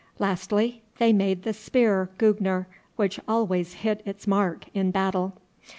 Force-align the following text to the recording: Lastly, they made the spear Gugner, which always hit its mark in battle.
Lastly, 0.17 0.81
they 0.97 1.13
made 1.13 1.43
the 1.43 1.53
spear 1.53 2.09
Gugner, 2.17 2.65
which 2.95 3.19
always 3.27 3.73
hit 3.85 4.01
its 4.03 4.25
mark 4.25 4.65
in 4.73 4.89
battle. 4.89 5.35